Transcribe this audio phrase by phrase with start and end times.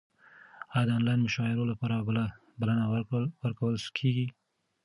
[0.73, 2.05] ایا د انلاین مشاعرو لپاره
[2.59, 2.83] بلنه
[3.43, 4.27] ورکول کیږي؟